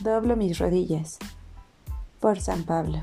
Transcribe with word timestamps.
Doblo 0.00 0.36
mis 0.36 0.56
rodillas. 0.60 1.18
Por 2.20 2.38
San 2.38 2.62
Pablo. 2.62 3.02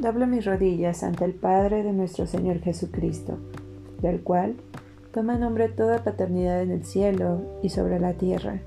Doblo 0.00 0.28
mis 0.28 0.44
rodillas 0.44 1.02
ante 1.02 1.24
el 1.24 1.34
Padre 1.34 1.82
de 1.82 1.92
nuestro 1.92 2.26
Señor 2.28 2.60
Jesucristo, 2.60 3.38
del 4.00 4.20
cual 4.22 4.54
toma 5.14 5.38
nombre 5.38 5.68
toda 5.68 6.02
paternidad 6.02 6.60
en 6.60 6.72
el 6.72 6.84
cielo 6.84 7.40
y 7.62 7.68
sobre 7.68 8.00
la 8.00 8.14
tierra, 8.14 8.58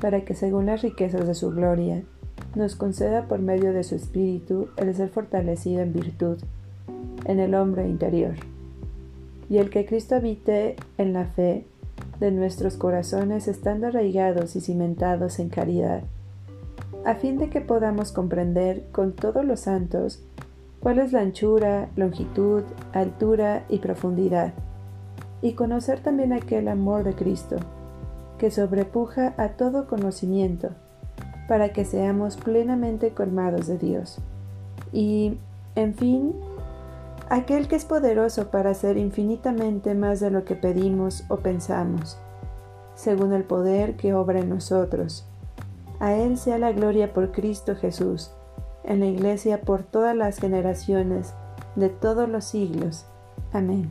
para 0.00 0.24
que 0.24 0.36
según 0.36 0.66
las 0.66 0.82
riquezas 0.82 1.26
de 1.26 1.34
su 1.34 1.50
gloria, 1.50 2.04
nos 2.54 2.76
conceda 2.76 3.26
por 3.26 3.40
medio 3.40 3.72
de 3.72 3.82
su 3.82 3.96
Espíritu 3.96 4.68
el 4.76 4.94
ser 4.94 5.08
fortalecido 5.08 5.80
en 5.80 5.92
virtud, 5.92 6.38
en 7.24 7.40
el 7.40 7.56
hombre 7.56 7.88
interior, 7.88 8.34
y 9.50 9.58
el 9.58 9.68
que 9.68 9.84
Cristo 9.84 10.14
habite 10.14 10.76
en 10.96 11.12
la 11.12 11.24
fe 11.24 11.66
de 12.20 12.30
nuestros 12.30 12.76
corazones 12.76 13.48
estando 13.48 13.88
arraigados 13.88 14.54
y 14.54 14.60
cimentados 14.60 15.40
en 15.40 15.48
caridad, 15.48 16.04
a 17.04 17.16
fin 17.16 17.36
de 17.36 17.50
que 17.50 17.60
podamos 17.60 18.12
comprender 18.12 18.84
con 18.92 19.12
todos 19.12 19.44
los 19.44 19.58
santos 19.58 20.22
cuál 20.78 21.00
es 21.00 21.12
la 21.12 21.18
anchura, 21.18 21.88
longitud, 21.96 22.62
altura 22.92 23.64
y 23.68 23.78
profundidad 23.78 24.54
y 25.42 25.52
conocer 25.52 26.00
también 26.00 26.32
aquel 26.32 26.68
amor 26.68 27.04
de 27.04 27.14
Cristo, 27.14 27.56
que 28.38 28.50
sobrepuja 28.50 29.34
a 29.36 29.50
todo 29.50 29.86
conocimiento, 29.86 30.70
para 31.48 31.72
que 31.72 31.84
seamos 31.84 32.36
plenamente 32.36 33.12
colmados 33.12 33.66
de 33.66 33.78
Dios. 33.78 34.18
Y, 34.92 35.38
en 35.74 35.94
fin, 35.94 36.34
aquel 37.28 37.68
que 37.68 37.76
es 37.76 37.84
poderoso 37.84 38.50
para 38.50 38.70
hacer 38.70 38.96
infinitamente 38.96 39.94
más 39.94 40.20
de 40.20 40.30
lo 40.30 40.44
que 40.44 40.54
pedimos 40.54 41.24
o 41.28 41.38
pensamos, 41.38 42.18
según 42.94 43.32
el 43.32 43.44
poder 43.44 43.96
que 43.96 44.14
obra 44.14 44.40
en 44.40 44.48
nosotros. 44.48 45.26
A 46.00 46.14
Él 46.14 46.38
sea 46.38 46.58
la 46.58 46.72
gloria 46.72 47.12
por 47.12 47.32
Cristo 47.32 47.74
Jesús, 47.74 48.30
en 48.84 49.00
la 49.00 49.06
Iglesia 49.06 49.60
por 49.60 49.82
todas 49.82 50.16
las 50.16 50.38
generaciones, 50.38 51.34
de 51.76 51.88
todos 51.88 52.28
los 52.28 52.44
siglos. 52.44 53.06
Amén. 53.52 53.90